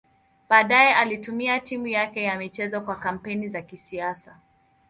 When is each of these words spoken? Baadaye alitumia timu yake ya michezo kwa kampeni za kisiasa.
Baadaye 0.49 0.95
alitumia 0.95 1.59
timu 1.59 1.87
yake 1.87 2.23
ya 2.23 2.35
michezo 2.37 2.81
kwa 2.81 2.95
kampeni 2.95 3.47
za 3.49 3.61
kisiasa. 3.61 4.39